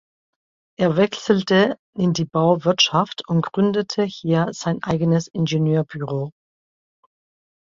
Er 0.79 0.97
wechselte 0.97 1.77
in 1.95 2.13
die 2.13 2.25
Bauwirtschaft 2.25 3.21
und 3.27 3.43
gründete 3.43 4.01
hier 4.01 4.47
sein 4.51 4.81
eigenes 4.81 5.27
Ingenieurbüro. 5.27 6.31